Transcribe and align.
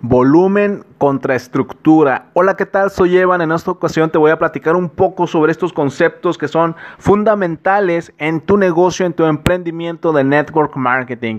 volumen 0.00 0.84
contra 0.98 1.34
estructura. 1.34 2.26
Hola, 2.34 2.56
¿qué 2.56 2.66
tal? 2.66 2.90
Soy 2.90 3.16
Evan. 3.16 3.40
En 3.40 3.52
esta 3.52 3.70
ocasión 3.70 4.10
te 4.10 4.18
voy 4.18 4.30
a 4.30 4.38
platicar 4.38 4.76
un 4.76 4.88
poco 4.88 5.26
sobre 5.26 5.52
estos 5.52 5.72
conceptos 5.72 6.38
que 6.38 6.48
son 6.48 6.76
fundamentales 6.98 8.12
en 8.18 8.40
tu 8.40 8.56
negocio, 8.56 9.06
en 9.06 9.12
tu 9.12 9.24
emprendimiento 9.24 10.12
de 10.12 10.24
network 10.24 10.76
marketing. 10.76 11.38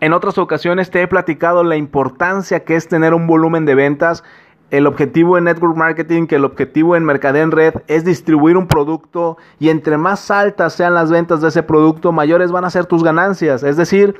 En 0.00 0.12
otras 0.12 0.36
ocasiones 0.38 0.90
te 0.90 1.02
he 1.02 1.08
platicado 1.08 1.64
la 1.64 1.76
importancia 1.76 2.64
que 2.64 2.76
es 2.76 2.88
tener 2.88 3.14
un 3.14 3.26
volumen 3.26 3.64
de 3.64 3.74
ventas 3.74 4.24
el 4.70 4.86
objetivo 4.86 5.38
en 5.38 5.44
network 5.44 5.76
marketing, 5.76 6.26
el 6.30 6.44
objetivo 6.44 6.96
en 6.96 7.04
mercadeo 7.04 7.44
en 7.44 7.52
red 7.52 7.74
es 7.86 8.04
distribuir 8.04 8.56
un 8.56 8.66
producto 8.66 9.36
y 9.60 9.68
entre 9.68 9.96
más 9.96 10.30
altas 10.30 10.72
sean 10.72 10.94
las 10.94 11.10
ventas 11.10 11.40
de 11.40 11.48
ese 11.48 11.62
producto, 11.62 12.10
mayores 12.10 12.50
van 12.50 12.64
a 12.64 12.70
ser 12.70 12.86
tus 12.86 13.04
ganancias. 13.04 13.62
Es 13.62 13.76
decir, 13.76 14.16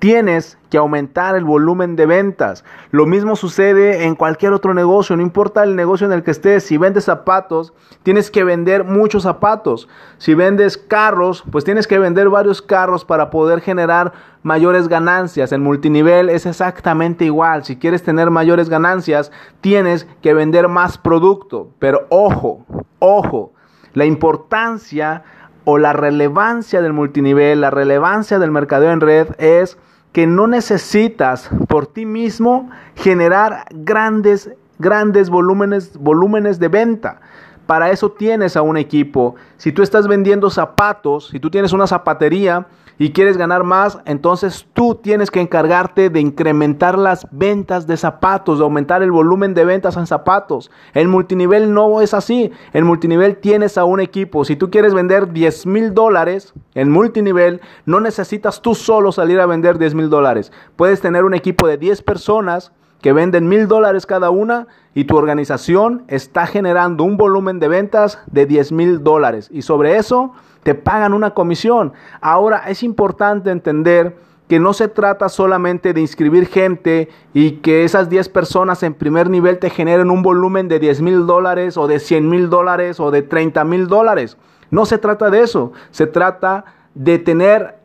tienes 0.00 0.56
que 0.70 0.78
aumentar 0.78 1.36
el 1.36 1.44
volumen 1.44 1.94
de 1.94 2.06
ventas. 2.06 2.64
Lo 2.90 3.04
mismo 3.06 3.36
sucede 3.36 4.04
en 4.04 4.16
cualquier 4.16 4.52
otro 4.52 4.72
negocio, 4.72 5.14
no 5.14 5.22
importa 5.22 5.62
el 5.62 5.76
negocio 5.76 6.06
en 6.06 6.12
el 6.12 6.22
que 6.22 6.30
estés, 6.30 6.64
si 6.64 6.78
vendes 6.78 7.04
zapatos, 7.04 7.74
tienes 8.02 8.30
que 8.30 8.42
vender 8.42 8.84
muchos 8.84 9.24
zapatos. 9.24 9.88
Si 10.16 10.34
vendes 10.34 10.78
carros, 10.78 11.44
pues 11.52 11.64
tienes 11.64 11.86
que 11.86 11.98
vender 11.98 12.30
varios 12.30 12.62
carros 12.62 13.04
para 13.04 13.28
poder 13.28 13.60
generar 13.60 14.12
mayores 14.42 14.88
ganancias. 14.88 15.52
En 15.52 15.62
multinivel 15.62 16.30
es 16.30 16.46
exactamente 16.46 17.26
igual. 17.26 17.64
Si 17.64 17.76
quieres 17.76 18.02
tener 18.02 18.30
mayores 18.30 18.70
ganancias, 18.70 19.30
tienes 19.60 20.08
que 20.22 20.32
vender 20.32 20.68
más 20.68 20.96
producto. 20.96 21.68
Pero 21.78 22.06
ojo, 22.08 22.64
ojo, 23.00 23.52
la 23.92 24.06
importancia 24.06 25.24
o 25.64 25.76
la 25.76 25.92
relevancia 25.92 26.80
del 26.80 26.94
multinivel, 26.94 27.60
la 27.60 27.70
relevancia 27.70 28.38
del 28.38 28.50
mercadeo 28.50 28.92
en 28.92 29.02
red 29.02 29.28
es 29.38 29.76
que 30.12 30.26
no 30.26 30.46
necesitas 30.46 31.48
por 31.68 31.86
ti 31.86 32.04
mismo 32.04 32.70
generar 32.96 33.66
grandes, 33.70 34.50
grandes 34.78 35.30
volúmenes, 35.30 35.96
volúmenes 35.96 36.58
de 36.58 36.68
venta. 36.68 37.20
Para 37.66 37.90
eso 37.90 38.10
tienes 38.10 38.56
a 38.56 38.62
un 38.62 38.76
equipo. 38.76 39.36
Si 39.56 39.70
tú 39.70 39.82
estás 39.82 40.08
vendiendo 40.08 40.50
zapatos, 40.50 41.28
si 41.28 41.38
tú 41.38 41.50
tienes 41.50 41.72
una 41.72 41.86
zapatería 41.86 42.66
y 43.00 43.12
quieres 43.12 43.38
ganar 43.38 43.64
más, 43.64 43.98
entonces 44.04 44.66
tú 44.74 44.94
tienes 44.94 45.30
que 45.30 45.40
encargarte 45.40 46.10
de 46.10 46.20
incrementar 46.20 46.98
las 46.98 47.26
ventas 47.30 47.86
de 47.86 47.96
zapatos, 47.96 48.58
de 48.58 48.64
aumentar 48.64 49.02
el 49.02 49.10
volumen 49.10 49.54
de 49.54 49.64
ventas 49.64 49.96
en 49.96 50.06
zapatos. 50.06 50.70
El 50.92 51.08
multinivel 51.08 51.72
no 51.72 52.02
es 52.02 52.12
así. 52.12 52.52
En 52.74 52.84
multinivel 52.84 53.38
tienes 53.38 53.78
a 53.78 53.84
un 53.84 54.00
equipo. 54.00 54.44
Si 54.44 54.54
tú 54.54 54.70
quieres 54.70 54.92
vender 54.92 55.32
10 55.32 55.64
mil 55.64 55.94
dólares 55.94 56.52
en 56.74 56.90
multinivel, 56.90 57.62
no 57.86 58.00
necesitas 58.00 58.60
tú 58.60 58.74
solo 58.74 59.12
salir 59.12 59.40
a 59.40 59.46
vender 59.46 59.78
10 59.78 59.94
mil 59.94 60.10
dólares. 60.10 60.52
Puedes 60.76 61.00
tener 61.00 61.24
un 61.24 61.32
equipo 61.32 61.66
de 61.66 61.78
10 61.78 62.02
personas 62.02 62.70
que 63.00 63.12
venden 63.12 63.48
mil 63.48 63.66
dólares 63.68 64.06
cada 64.06 64.30
una 64.30 64.66
y 64.94 65.04
tu 65.04 65.16
organización 65.16 66.04
está 66.08 66.46
generando 66.46 67.04
un 67.04 67.16
volumen 67.16 67.58
de 67.58 67.68
ventas 67.68 68.18
de 68.26 68.46
10 68.46 68.72
mil 68.72 69.02
dólares 69.02 69.48
y 69.52 69.62
sobre 69.62 69.96
eso 69.96 70.32
te 70.62 70.74
pagan 70.74 71.14
una 71.14 71.32
comisión. 71.32 71.92
Ahora 72.20 72.64
es 72.68 72.82
importante 72.82 73.50
entender 73.50 74.16
que 74.48 74.58
no 74.58 74.72
se 74.72 74.88
trata 74.88 75.28
solamente 75.28 75.94
de 75.94 76.00
inscribir 76.00 76.48
gente 76.48 77.08
y 77.32 77.52
que 77.58 77.84
esas 77.84 78.10
10 78.10 78.28
personas 78.30 78.82
en 78.82 78.94
primer 78.94 79.30
nivel 79.30 79.58
te 79.60 79.70
generen 79.70 80.10
un 80.10 80.22
volumen 80.22 80.66
de 80.66 80.80
10 80.80 81.02
mil 81.02 81.26
dólares 81.26 81.76
o 81.76 81.86
de 81.86 82.00
100 82.00 82.28
mil 82.28 82.50
dólares 82.50 82.98
o 82.98 83.12
de 83.12 83.22
30 83.22 83.64
mil 83.64 83.86
dólares. 83.86 84.36
No 84.70 84.86
se 84.86 84.98
trata 84.98 85.30
de 85.30 85.42
eso, 85.42 85.72
se 85.92 86.06
trata 86.06 86.64
de 86.94 87.18
tener 87.18 87.76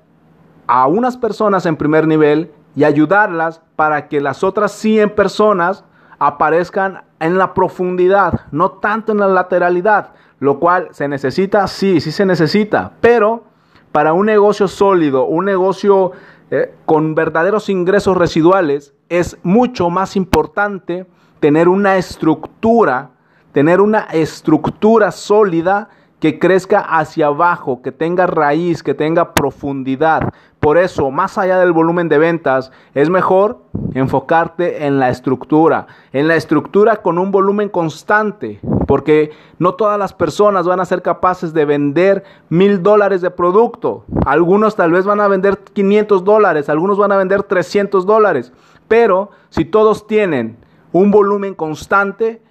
a 0.67 0.87
unas 0.87 1.17
personas 1.17 1.67
en 1.67 1.77
primer 1.77 2.07
nivel 2.07 2.51
y 2.75 2.83
ayudarlas 2.83 3.61
para 3.75 4.07
que 4.07 4.21
las 4.21 4.43
otras 4.43 4.71
100 4.73 5.15
personas 5.15 5.83
aparezcan 6.19 7.03
en 7.19 7.37
la 7.37 7.53
profundidad, 7.53 8.41
no 8.51 8.71
tanto 8.71 9.11
en 9.11 9.19
la 9.19 9.27
lateralidad, 9.27 10.13
lo 10.39 10.59
cual 10.59 10.89
se 10.91 11.07
necesita, 11.07 11.67
sí, 11.67 12.01
sí 12.01 12.11
se 12.11 12.25
necesita, 12.25 12.93
pero 13.01 13.43
para 13.91 14.13
un 14.13 14.25
negocio 14.25 14.67
sólido, 14.67 15.25
un 15.25 15.45
negocio 15.45 16.11
eh, 16.51 16.75
con 16.85 17.15
verdaderos 17.15 17.69
ingresos 17.69 18.17
residuales, 18.17 18.93
es 19.09 19.37
mucho 19.43 19.89
más 19.89 20.15
importante 20.15 21.05
tener 21.39 21.67
una 21.67 21.97
estructura, 21.97 23.11
tener 23.51 23.79
una 23.79 24.01
estructura 24.11 25.11
sólida 25.11 25.89
que 26.19 26.39
crezca 26.39 26.79
hacia 26.79 27.27
abajo, 27.27 27.81
que 27.81 27.91
tenga 27.91 28.25
raíz, 28.25 28.83
que 28.83 28.93
tenga 28.93 29.33
profundidad. 29.33 30.33
Por 30.59 30.77
eso, 30.77 31.11
más 31.11 31.37
allá 31.37 31.59
del 31.59 31.73
volumen 31.73 32.09
de 32.09 32.17
ventas, 32.17 32.71
es 32.93 33.09
mejor 33.09 33.61
enfocarte 33.93 34.87
en 34.87 34.97
la 34.97 35.09
estructura, 35.09 35.87
en 36.11 36.27
la 36.27 36.35
estructura 36.35 36.97
con 36.97 37.19
un 37.19 37.31
volumen 37.31 37.69
constante, 37.69 38.59
porque 38.87 39.31
no 39.59 39.75
todas 39.75 39.99
las 39.99 40.13
personas 40.13 40.65
van 40.65 40.79
a 40.79 40.85
ser 40.85 41.01
capaces 41.01 41.53
de 41.53 41.65
vender 41.65 42.23
mil 42.49 42.81
dólares 42.81 43.21
de 43.21 43.29
producto. 43.29 44.05
Algunos 44.25 44.75
tal 44.75 44.91
vez 44.91 45.05
van 45.05 45.19
a 45.19 45.27
vender 45.27 45.59
500 45.59 46.23
dólares, 46.23 46.69
algunos 46.69 46.97
van 46.97 47.11
a 47.11 47.17
vender 47.17 47.43
300 47.43 48.05
dólares, 48.05 48.51
pero 48.87 49.29
si 49.49 49.65
todos 49.65 50.07
tienen 50.07 50.57
un 50.91 51.11
volumen 51.11 51.53
constante, 51.53 52.41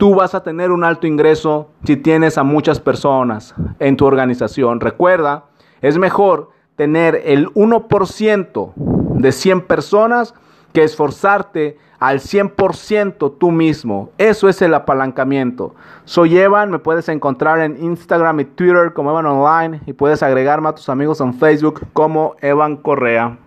tú 0.00 0.14
vas 0.14 0.34
a 0.34 0.42
tener 0.42 0.70
un 0.70 0.82
alto 0.82 1.06
ingreso 1.06 1.68
si 1.84 1.94
tienes 1.94 2.38
a 2.38 2.42
muchas 2.42 2.80
personas 2.80 3.54
en 3.78 3.98
tu 3.98 4.06
organización. 4.06 4.80
Recuerda, 4.80 5.44
es 5.82 5.98
mejor 5.98 6.48
tener 6.74 7.20
el 7.26 7.48
1% 7.48 8.72
de 9.20 9.30
100 9.30 9.60
personas 9.66 10.34
que 10.72 10.84
esforzarte 10.84 11.76
al 11.98 12.20
100% 12.20 13.34
tú 13.38 13.50
mismo. 13.50 14.08
Eso 14.16 14.48
es 14.48 14.62
el 14.62 14.72
apalancamiento. 14.72 15.74
Soy 16.06 16.38
Evan, 16.38 16.70
me 16.70 16.78
puedes 16.78 17.10
encontrar 17.10 17.60
en 17.60 17.76
Instagram 17.84 18.40
y 18.40 18.46
Twitter 18.46 18.94
como 18.94 19.10
Evan 19.10 19.26
Online 19.26 19.82
y 19.84 19.92
puedes 19.92 20.22
agregarme 20.22 20.70
a 20.70 20.74
tus 20.74 20.88
amigos 20.88 21.20
en 21.20 21.34
Facebook 21.34 21.82
como 21.92 22.36
Evan 22.40 22.78
Correa. 22.78 23.36